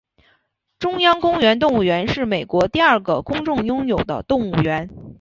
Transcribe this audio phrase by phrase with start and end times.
[0.79, 4.89] 中央公园动物园是美国第二个公众拥有的动物园。